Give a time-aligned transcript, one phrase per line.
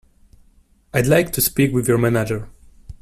[0.95, 2.49] I'd like to speak with your manager.